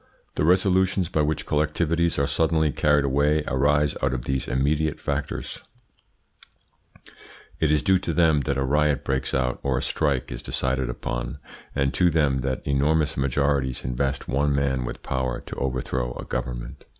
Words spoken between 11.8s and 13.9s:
to them that enormous majorities